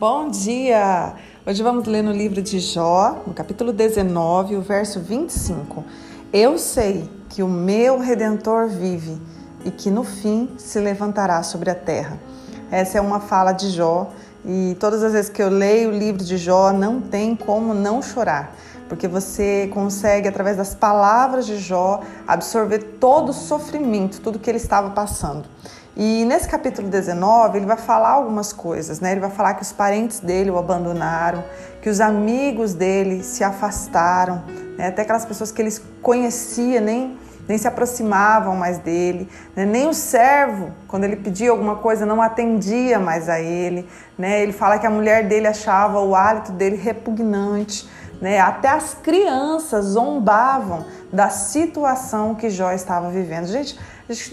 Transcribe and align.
Bom 0.00 0.30
dia! 0.30 1.12
Hoje 1.46 1.62
vamos 1.62 1.86
ler 1.86 2.00
no 2.00 2.10
livro 2.10 2.40
de 2.40 2.58
Jó, 2.58 3.22
no 3.26 3.34
capítulo 3.34 3.70
19, 3.70 4.56
o 4.56 4.62
verso 4.62 4.98
25. 4.98 5.84
Eu 6.32 6.56
sei 6.56 7.06
que 7.28 7.42
o 7.42 7.46
meu 7.46 7.98
redentor 7.98 8.66
vive 8.66 9.20
e 9.62 9.70
que 9.70 9.90
no 9.90 10.02
fim 10.02 10.48
se 10.56 10.80
levantará 10.80 11.42
sobre 11.42 11.68
a 11.68 11.74
terra. 11.74 12.18
Essa 12.70 12.96
é 12.96 13.00
uma 13.02 13.20
fala 13.20 13.52
de 13.52 13.68
Jó 13.68 14.10
e 14.42 14.74
todas 14.80 15.02
as 15.02 15.12
vezes 15.12 15.28
que 15.30 15.42
eu 15.42 15.50
leio 15.50 15.90
o 15.90 15.92
livro 15.92 16.24
de 16.24 16.38
Jó, 16.38 16.72
não 16.72 17.02
tem 17.02 17.36
como 17.36 17.74
não 17.74 18.00
chorar, 18.00 18.56
porque 18.88 19.06
você 19.06 19.68
consegue, 19.70 20.26
através 20.26 20.56
das 20.56 20.74
palavras 20.74 21.44
de 21.44 21.58
Jó, 21.58 22.00
absorver 22.26 22.96
todo 22.98 23.28
o 23.28 23.34
sofrimento, 23.34 24.22
tudo 24.22 24.38
que 24.38 24.48
ele 24.48 24.56
estava 24.56 24.88
passando. 24.88 25.46
E 25.96 26.24
nesse 26.24 26.48
capítulo 26.48 26.88
19, 26.88 27.58
ele 27.58 27.66
vai 27.66 27.76
falar 27.76 28.10
algumas 28.10 28.52
coisas, 28.52 29.00
né? 29.00 29.12
Ele 29.12 29.20
vai 29.20 29.30
falar 29.30 29.54
que 29.54 29.62
os 29.62 29.72
parentes 29.72 30.20
dele 30.20 30.50
o 30.50 30.56
abandonaram, 30.56 31.42
que 31.82 31.88
os 31.88 32.00
amigos 32.00 32.74
dele 32.74 33.22
se 33.22 33.42
afastaram, 33.42 34.44
né? 34.78 34.88
até 34.88 35.02
aquelas 35.02 35.24
pessoas 35.24 35.50
que 35.50 35.60
ele 35.60 35.74
conhecia 36.00 36.80
nem, 36.80 37.18
nem 37.48 37.58
se 37.58 37.66
aproximavam 37.66 38.54
mais 38.54 38.78
dele, 38.78 39.28
né? 39.56 39.64
nem 39.64 39.88
o 39.88 39.94
servo, 39.94 40.70
quando 40.86 41.04
ele 41.04 41.16
pedia 41.16 41.50
alguma 41.50 41.76
coisa, 41.76 42.06
não 42.06 42.22
atendia 42.22 42.98
mais 42.98 43.28
a 43.28 43.40
ele. 43.40 43.88
Né? 44.16 44.42
Ele 44.42 44.52
fala 44.52 44.78
que 44.78 44.86
a 44.86 44.90
mulher 44.90 45.26
dele 45.26 45.48
achava 45.48 46.00
o 46.00 46.14
hálito 46.14 46.52
dele 46.52 46.76
repugnante. 46.76 47.88
Né? 48.20 48.38
Até 48.38 48.68
as 48.68 48.94
crianças 48.94 49.86
zombavam 49.86 50.84
da 51.12 51.30
situação 51.30 52.34
que 52.34 52.50
Jó 52.50 52.70
estava 52.72 53.10
vivendo. 53.10 53.46
Gente, 53.46 53.78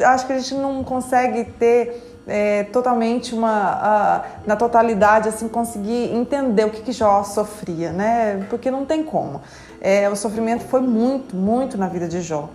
acho 0.04 0.28
que 0.28 0.34
a 0.34 0.40
gente 0.40 0.56
não 0.56 0.84
consegue 0.84 1.46
ter 1.46 2.24
é, 2.28 2.64
totalmente 2.66 3.34
uma 3.34 4.26
na 4.46 4.56
totalidade 4.58 5.30
assim 5.30 5.48
conseguir 5.48 6.14
entender 6.14 6.66
o 6.66 6.70
que, 6.70 6.82
que 6.82 6.92
Jó 6.92 7.24
sofria, 7.24 7.92
né? 7.94 8.46
Porque 8.50 8.70
não 8.70 8.86
tem 8.86 9.04
como. 9.04 9.42
É, 9.80 10.10
o 10.10 10.16
sofrimento 10.16 10.66
foi 10.66 10.82
muito, 10.82 11.36
muito 11.36 11.78
na 11.78 11.88
vida 11.88 12.08
de 12.08 12.22
Jó. 12.22 12.50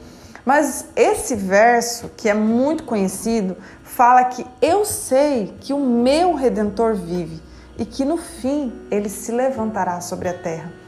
Mas 0.45 0.87
esse 0.97 1.37
verso, 1.37 2.11
que 2.17 2.29
é 2.29 2.35
muito 2.35 2.83
conhecido, 2.83 3.57
fala 3.83 4.25
que 4.25 4.45
eu 4.61 4.85
sei 4.85 5.55
que 5.61 5.73
o 5.73 5.79
meu 5.79 6.35
redentor 6.35 6.95
vive 6.95 7.41
e 7.79 7.85
que 7.85 8.05
no 8.05 8.17
fim 8.17 8.73
ele 8.91 9.09
se 9.09 9.31
levantará 9.31 10.01
sobre 10.01 10.29
a 10.29 10.35
terra. 10.35 10.82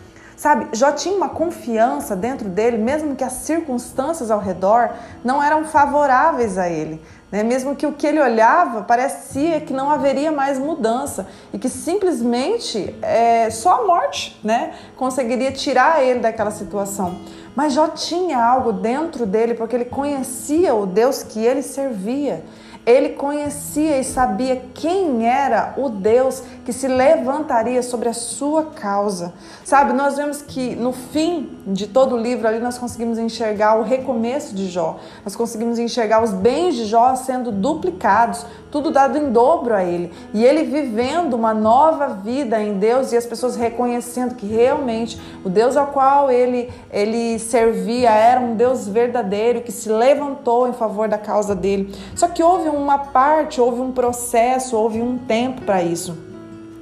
Sabe, 0.45 0.69
Jó 0.75 0.93
tinha 0.93 1.17
uma 1.17 1.31
confiança 1.31 2.15
dentro 2.15 2.51
dele, 2.51 2.77
mesmo 2.77 3.17
que 3.17 3.25
as 3.25 3.33
circunstâncias 3.33 4.31
ao 4.31 4.39
redor 4.39 4.91
não 5.25 5.43
eram 5.43 5.65
favoráveis 5.65 6.59
a 6.59 6.69
ele. 6.69 7.01
Né? 7.33 7.43
Mesmo 7.43 7.75
que 7.75 7.87
o 7.87 7.93
que 7.95 8.07
ele 8.07 8.21
olhava 8.21 8.83
parecia 8.83 9.59
que 9.63 9.73
não 9.73 9.91
haveria 9.91 10.31
mais 10.31 10.59
mudança 10.59 11.27
e 11.51 11.59
que 11.59 11.71
simplesmente 11.71 12.95
é, 13.01 13.49
só 13.49 13.85
a 13.85 13.87
morte 13.87 14.39
né, 14.45 14.75
conseguiria 14.99 15.51
tirar 15.51 16.05
ele 16.05 16.21
daquela 16.21 16.51
situação. 16.51 17.19
Mas 17.57 17.73
Jó 17.73 17.89
tinha 17.89 18.39
algo 18.45 18.71
dentro 18.71 19.25
dele 19.25 19.55
porque 19.55 19.75
ele 19.75 19.87
conhecia 19.87 20.75
o 20.75 20.85
Deus 20.85 21.23
que 21.23 21.43
ele 21.43 21.63
servia. 21.63 22.45
Ele 22.87 23.11
conhecia 23.11 23.99
e 23.99 24.05
sabia 24.05 24.63
quem 24.75 25.27
era 25.27 25.75
o 25.77 25.89
Deus 25.89 26.43
que 26.65 26.73
se 26.73 26.87
levantaria 26.87 27.83
sobre 27.83 28.09
a 28.09 28.13
sua 28.13 28.65
causa. 28.65 29.33
Sabe, 29.65 29.93
nós 29.95 30.17
vemos 30.17 30.43
que 30.43 30.77
no 30.77 30.93
fim 30.93 31.59
de 31.67 31.87
todo 31.87 32.15
o 32.15 32.19
livro 32.19 32.47
ali 32.47 32.59
nós 32.59 32.77
conseguimos 32.77 33.19
enxergar 33.19 33.79
o 33.79 33.83
recomeço 33.83 34.55
de 34.55 34.69
Jó. 34.69 34.99
Nós 35.25 35.35
conseguimos 35.35 35.79
enxergar 35.79 36.23
os 36.23 36.33
bens 36.33 36.75
de 36.75 36.85
Jó 36.85 37.17
sendo 37.17 37.51
duplicados, 37.51 38.45
tudo 38.71 38.91
dado 38.91 39.17
em 39.17 39.31
dobro 39.31 39.73
a 39.73 39.83
ele. 39.83 40.13
E 40.35 40.45
ele 40.45 40.65
vivendo 40.65 41.35
uma 41.35 41.55
nova 41.55 42.09
vida 42.09 42.61
em 42.61 42.79
Deus 42.79 43.13
e 43.13 43.17
as 43.17 43.25
pessoas 43.25 43.57
reconhecendo 43.57 44.35
que 44.35 44.47
realmente 44.47 45.21
o 45.45 45.49
Deus 45.49 45.77
ao 45.77 45.87
qual 45.89 46.31
ele, 46.31 46.71
ele 46.91 47.39
servia 47.39 48.11
era 48.11 48.41
um 48.41 48.55
Deus 48.55 48.87
verdadeiro 48.87 49.63
que 49.63 49.73
se 49.73 49.89
levantou 49.89 50.69
em 50.69 50.73
favor 50.73 51.09
da 51.09 51.19
causa 51.19 51.55
dele. 51.55 51.95
Só 52.15 52.29
que 52.29 52.43
houve 52.43 52.74
uma 52.77 52.99
parte, 52.99 53.61
houve 53.61 53.81
um 53.81 53.93
processo, 53.93 54.77
houve 54.77 55.01
um 55.01 55.19
tempo 55.19 55.63
para 55.63 55.83
isso. 55.83 56.17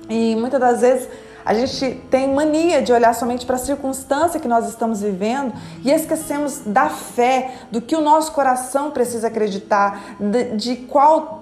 E 0.09 0.37
muitas 0.37 0.61
das 0.61 0.81
vezes 0.81 1.09
a 1.45 1.55
gente 1.55 2.01
tem 2.11 2.33
mania 2.33 2.83
de 2.83 2.93
olhar 2.93 3.15
somente 3.15 3.45
para 3.45 3.57
a 3.57 3.59
circunstância 3.59 4.39
que 4.39 4.49
nós 4.49 4.69
estamos 4.69 5.01
vivendo 5.01 5.53
e 5.85 5.91
esquecemos 5.91 6.61
da 6.65 6.89
fé, 6.89 7.53
do 7.71 7.81
que 7.81 7.97
o 7.97 8.01
nosso 8.01 8.33
coração 8.33 8.91
precisa 8.91 9.29
acreditar, 9.29 10.17
de, 10.19 10.57
de 10.57 10.77
qual, 10.77 11.41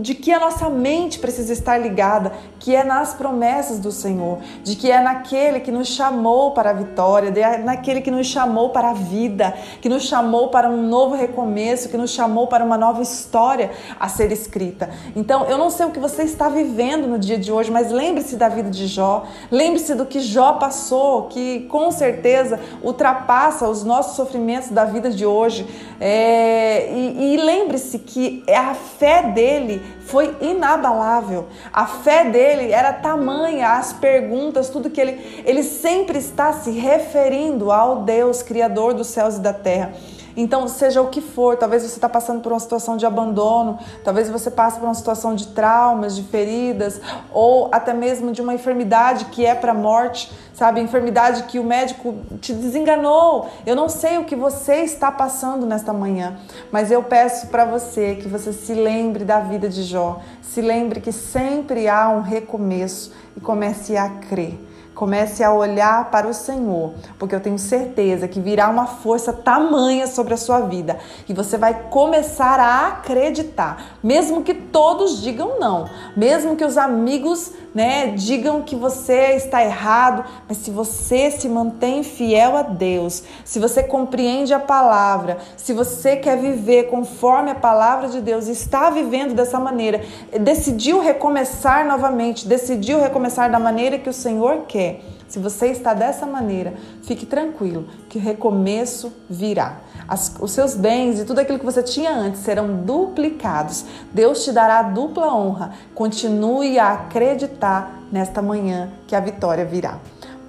de 0.00 0.14
que 0.14 0.32
a 0.32 0.38
nossa 0.38 0.68
mente 0.70 1.18
precisa 1.18 1.52
estar 1.52 1.78
ligada, 1.78 2.32
que 2.58 2.74
é 2.74 2.84
nas 2.84 3.14
promessas 3.14 3.78
do 3.78 3.92
Senhor, 3.92 4.38
de 4.62 4.76
que 4.76 4.90
é 4.90 5.00
naquele 5.00 5.60
que 5.60 5.70
nos 5.70 5.88
chamou 5.88 6.52
para 6.52 6.70
a 6.70 6.72
vitória, 6.72 7.28
é 7.38 7.58
naquele 7.58 8.00
que 8.00 8.10
nos 8.10 8.26
chamou 8.26 8.70
para 8.70 8.90
a 8.90 8.94
vida, 8.94 9.54
que 9.80 9.88
nos 9.88 10.04
chamou 10.04 10.48
para 10.48 10.68
um 10.68 10.88
novo 10.88 11.14
recomeço, 11.14 11.88
que 11.88 11.96
nos 11.96 12.10
chamou 12.10 12.46
para 12.46 12.64
uma 12.64 12.78
nova 12.78 13.02
história 13.02 13.70
a 13.98 14.08
ser 14.08 14.32
escrita. 14.32 14.90
Então, 15.14 15.44
eu 15.44 15.58
não 15.58 15.70
sei 15.70 15.86
o 15.86 15.90
que 15.90 15.98
você 15.98 16.22
está 16.22 16.48
vivendo 16.48 17.06
no 17.06 17.18
dia 17.18 17.38
de 17.38 17.52
hoje, 17.52 17.70
mas 17.70 17.90
lembre-se 17.90 18.36
da 18.36 18.48
vida 18.48 18.70
de 18.70 18.86
Jó. 18.86 19.23
Lembre-se 19.50 19.94
do 19.94 20.06
que 20.06 20.20
Jó 20.20 20.54
passou, 20.54 21.24
que 21.24 21.60
com 21.70 21.90
certeza 21.90 22.60
ultrapassa 22.82 23.68
os 23.68 23.84
nossos 23.84 24.16
sofrimentos 24.16 24.70
da 24.70 24.84
vida 24.84 25.10
de 25.10 25.24
hoje. 25.24 25.66
É, 26.00 26.90
e, 26.92 27.34
e 27.34 27.36
lembre-se 27.36 27.98
que 27.98 28.44
a 28.48 28.74
fé 28.74 29.22
dele 29.22 29.82
foi 30.06 30.36
inabalável. 30.40 31.46
A 31.72 31.86
fé 31.86 32.24
dele 32.24 32.72
era 32.72 32.92
tamanha, 32.92 33.72
as 33.72 33.92
perguntas, 33.92 34.68
tudo 34.68 34.90
que 34.90 35.00
ele. 35.00 35.42
Ele 35.44 35.62
sempre 35.62 36.18
está 36.18 36.52
se 36.52 36.70
referindo 36.70 37.70
ao 37.70 38.02
Deus, 38.02 38.42
Criador 38.42 38.94
dos 38.94 39.08
céus 39.08 39.36
e 39.36 39.40
da 39.40 39.52
terra. 39.52 39.92
Então, 40.36 40.66
seja 40.66 41.00
o 41.00 41.08
que 41.08 41.20
for, 41.20 41.56
talvez 41.56 41.82
você 41.82 41.94
está 41.94 42.08
passando 42.08 42.40
por 42.40 42.52
uma 42.52 42.58
situação 42.58 42.96
de 42.96 43.06
abandono, 43.06 43.78
talvez 44.02 44.28
você 44.28 44.50
passe 44.50 44.78
por 44.78 44.86
uma 44.86 44.94
situação 44.94 45.34
de 45.34 45.48
traumas, 45.48 46.16
de 46.16 46.24
feridas, 46.24 47.00
ou 47.32 47.68
até 47.72 47.94
mesmo 47.94 48.32
de 48.32 48.42
uma 48.42 48.54
enfermidade 48.54 49.26
que 49.26 49.46
é 49.46 49.54
para 49.54 49.72
a 49.72 49.74
morte, 49.74 50.32
sabe? 50.52 50.80
Enfermidade 50.80 51.44
que 51.44 51.58
o 51.58 51.64
médico 51.64 52.14
te 52.40 52.52
desenganou. 52.52 53.48
Eu 53.64 53.76
não 53.76 53.88
sei 53.88 54.18
o 54.18 54.24
que 54.24 54.34
você 54.34 54.78
está 54.78 55.12
passando 55.12 55.66
nesta 55.66 55.92
manhã, 55.92 56.36
mas 56.72 56.90
eu 56.90 57.02
peço 57.02 57.46
para 57.48 57.64
você 57.64 58.16
que 58.16 58.28
você 58.28 58.52
se 58.52 58.74
lembre 58.74 59.24
da 59.24 59.40
vida 59.40 59.68
de 59.68 59.82
Jó, 59.82 60.20
se 60.42 60.60
lembre 60.60 61.00
que 61.00 61.12
sempre 61.12 61.88
há 61.88 62.08
um 62.08 62.20
recomeço 62.20 63.12
e 63.36 63.40
comece 63.40 63.96
a 63.96 64.08
crer. 64.08 64.73
Comece 64.94 65.42
a 65.42 65.52
olhar 65.52 66.10
para 66.10 66.28
o 66.28 66.32
Senhor, 66.34 66.92
porque 67.18 67.34
eu 67.34 67.40
tenho 67.40 67.58
certeza 67.58 68.28
que 68.28 68.40
virá 68.40 68.68
uma 68.68 68.86
força 68.86 69.32
tamanha 69.32 70.06
sobre 70.06 70.34
a 70.34 70.36
sua 70.36 70.60
vida 70.60 70.98
e 71.28 71.34
você 71.34 71.58
vai 71.58 71.88
começar 71.90 72.60
a 72.60 72.88
acreditar, 72.88 73.98
mesmo 74.02 74.42
que 74.42 74.54
todos 74.54 75.20
digam 75.20 75.58
não, 75.58 75.88
mesmo 76.16 76.56
que 76.56 76.64
os 76.64 76.76
amigos, 76.76 77.52
né, 77.74 78.08
digam 78.08 78.62
que 78.62 78.76
você 78.76 79.34
está 79.34 79.64
errado, 79.64 80.24
mas 80.48 80.58
se 80.58 80.70
você 80.70 81.30
se 81.30 81.48
mantém 81.48 82.02
fiel 82.02 82.56
a 82.56 82.62
Deus, 82.62 83.22
se 83.44 83.58
você 83.58 83.82
compreende 83.82 84.54
a 84.54 84.60
palavra, 84.60 85.38
se 85.56 85.72
você 85.72 86.16
quer 86.16 86.38
viver 86.38 86.84
conforme 86.84 87.50
a 87.50 87.54
palavra 87.54 88.08
de 88.08 88.20
Deus, 88.20 88.48
está 88.48 88.90
vivendo 88.90 89.34
dessa 89.34 89.58
maneira, 89.58 90.02
decidiu 90.40 91.00
recomeçar 91.00 91.86
novamente, 91.86 92.46
decidiu 92.46 93.00
recomeçar 93.00 93.50
da 93.50 93.58
maneira 93.58 93.98
que 93.98 94.08
o 94.08 94.12
Senhor 94.12 94.64
quer 94.68 95.00
se 95.34 95.40
você 95.40 95.66
está 95.66 95.94
dessa 95.94 96.26
maneira, 96.26 96.74
fique 97.02 97.26
tranquilo 97.26 97.88
que 98.08 98.18
o 98.18 98.20
recomeço 98.20 99.12
virá. 99.28 99.78
As, 100.06 100.32
os 100.38 100.52
seus 100.52 100.76
bens 100.76 101.18
e 101.18 101.24
tudo 101.24 101.40
aquilo 101.40 101.58
que 101.58 101.64
você 101.64 101.82
tinha 101.82 102.12
antes 102.12 102.42
serão 102.42 102.84
duplicados. 102.84 103.84
Deus 104.12 104.44
te 104.44 104.52
dará 104.52 104.80
dupla 104.82 105.34
honra. 105.34 105.72
Continue 105.92 106.78
a 106.78 106.92
acreditar 106.92 108.00
nesta 108.12 108.40
manhã 108.40 108.92
que 109.08 109.16
a 109.16 109.18
vitória 109.18 109.64
virá. 109.64 109.98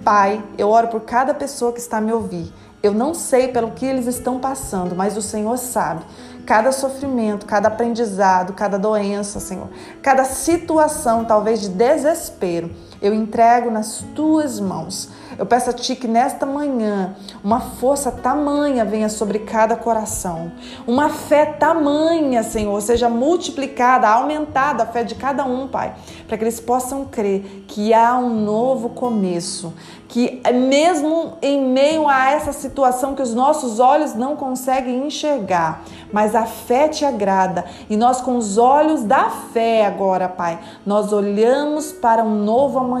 Pai, 0.04 0.40
eu 0.56 0.68
oro 0.68 0.86
por 0.86 1.00
cada 1.00 1.34
pessoa 1.34 1.72
que 1.72 1.80
está 1.80 2.00
me 2.00 2.12
ouvir. 2.12 2.52
Eu 2.80 2.94
não 2.94 3.12
sei 3.12 3.48
pelo 3.48 3.72
que 3.72 3.84
eles 3.84 4.06
estão 4.06 4.38
passando, 4.38 4.94
mas 4.94 5.16
o 5.16 5.22
Senhor 5.22 5.58
sabe. 5.58 6.04
Cada 6.46 6.70
sofrimento, 6.70 7.44
cada 7.44 7.66
aprendizado, 7.66 8.52
cada 8.52 8.78
doença, 8.78 9.40
Senhor, 9.40 9.68
cada 10.00 10.24
situação, 10.24 11.24
talvez 11.24 11.60
de 11.60 11.70
desespero. 11.70 12.70
Eu 13.06 13.14
entrego 13.14 13.70
nas 13.70 14.04
tuas 14.14 14.60
mãos. 14.60 15.08
Eu 15.38 15.44
peço 15.44 15.68
a 15.68 15.72
Ti 15.72 15.94
que 15.94 16.08
nesta 16.08 16.46
manhã 16.46 17.14
uma 17.44 17.60
força 17.60 18.10
tamanha 18.10 18.84
venha 18.84 19.08
sobre 19.08 19.40
cada 19.40 19.76
coração, 19.76 20.50
uma 20.86 21.10
fé 21.10 21.44
tamanha, 21.44 22.42
Senhor, 22.42 22.80
seja 22.80 23.08
multiplicada, 23.08 24.08
aumentada 24.08 24.82
a 24.82 24.86
fé 24.86 25.04
de 25.04 25.14
cada 25.14 25.44
um, 25.44 25.68
Pai, 25.68 25.94
para 26.26 26.38
que 26.38 26.44
eles 26.44 26.58
possam 26.58 27.04
crer 27.04 27.64
que 27.68 27.92
há 27.92 28.16
um 28.16 28.30
novo 28.44 28.90
começo, 28.90 29.74
que 30.08 30.40
mesmo 30.54 31.34
em 31.42 31.66
meio 31.66 32.08
a 32.08 32.30
essa 32.30 32.52
situação 32.52 33.14
que 33.14 33.22
os 33.22 33.34
nossos 33.34 33.78
olhos 33.78 34.14
não 34.14 34.36
conseguem 34.36 35.06
enxergar, 35.06 35.84
mas 36.12 36.34
a 36.34 36.46
fé 36.46 36.88
te 36.88 37.04
agrada 37.04 37.64
e 37.90 37.96
nós 37.96 38.20
com 38.20 38.36
os 38.36 38.56
olhos 38.56 39.02
da 39.02 39.28
fé 39.28 39.84
agora, 39.84 40.28
Pai, 40.28 40.58
nós 40.86 41.12
olhamos 41.12 41.92
para 41.92 42.24
um 42.24 42.42
novo 42.42 42.78
amanhã, 42.78 42.95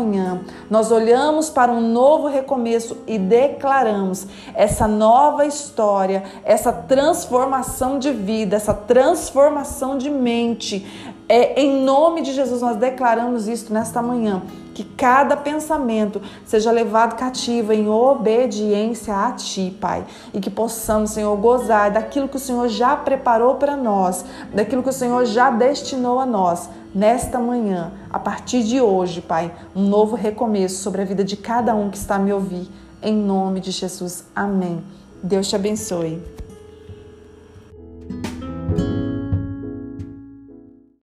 nós 0.68 0.90
olhamos 0.90 1.48
para 1.48 1.72
um 1.72 1.80
novo 1.80 2.28
recomeço 2.28 2.98
e 3.06 3.18
declaramos 3.18 4.26
essa 4.54 4.86
nova 4.86 5.46
história, 5.46 6.24
essa 6.44 6.72
transformação 6.72 7.98
de 7.98 8.12
vida, 8.12 8.56
essa 8.56 8.74
transformação 8.74 9.96
de 9.96 10.10
mente. 10.10 11.14
É, 11.28 11.60
em 11.60 11.82
nome 11.82 12.22
de 12.22 12.32
Jesus, 12.32 12.60
nós 12.60 12.76
declaramos 12.76 13.48
isso 13.48 13.72
nesta 13.72 14.02
manhã 14.02 14.42
que 14.76 14.84
cada 14.84 15.38
pensamento 15.38 16.20
seja 16.44 16.70
levado 16.70 17.16
cativo 17.16 17.72
em 17.72 17.88
obediência 17.88 19.16
a 19.16 19.32
Ti, 19.32 19.74
Pai, 19.80 20.04
e 20.34 20.38
que 20.38 20.50
possamos, 20.50 21.12
Senhor, 21.12 21.34
gozar 21.38 21.90
daquilo 21.90 22.28
que 22.28 22.36
o 22.36 22.38
Senhor 22.38 22.68
já 22.68 22.94
preparou 22.94 23.54
para 23.54 23.74
nós, 23.74 24.22
daquilo 24.52 24.82
que 24.82 24.90
o 24.90 24.92
Senhor 24.92 25.24
já 25.24 25.48
destinou 25.48 26.20
a 26.20 26.26
nós 26.26 26.68
nesta 26.94 27.38
manhã, 27.38 27.90
a 28.12 28.18
partir 28.18 28.64
de 28.64 28.78
hoje, 28.78 29.22
Pai, 29.22 29.50
um 29.74 29.88
novo 29.88 30.14
recomeço 30.14 30.82
sobre 30.82 31.00
a 31.00 31.06
vida 31.06 31.24
de 31.24 31.38
cada 31.38 31.74
um 31.74 31.88
que 31.88 31.96
está 31.96 32.18
me 32.18 32.30
ouvir, 32.30 32.68
em 33.02 33.14
nome 33.14 33.60
de 33.60 33.70
Jesus. 33.70 34.26
Amém. 34.34 34.84
Deus 35.22 35.48
te 35.48 35.56
abençoe. 35.56 36.45